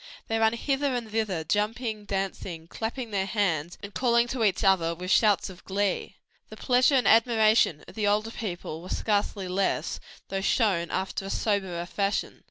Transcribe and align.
They 0.27 0.39
ran 0.39 0.53
hither 0.53 0.95
and 0.95 1.11
thither 1.11 1.43
jumping, 1.43 2.05
dancing, 2.05 2.67
clapping 2.67 3.11
their 3.11 3.27
hands 3.27 3.77
and 3.83 3.93
calling 3.93 4.27
to 4.29 4.43
each 4.43 4.63
other 4.63 4.95
with 4.95 5.11
shouts 5.11 5.47
of 5.47 5.63
glee. 5.63 6.15
The 6.49 6.57
pleasure 6.57 6.95
and 6.95 7.07
admiration 7.07 7.83
of 7.87 7.93
the 7.93 8.07
older 8.07 8.31
people 8.31 8.81
were 8.81 8.89
scarcely 8.89 9.47
less, 9.47 9.99
though 10.29 10.41
shown 10.41 10.89
after 10.89 11.25
a 11.25 11.29
soberer 11.29 11.85
fashion. 11.85 12.39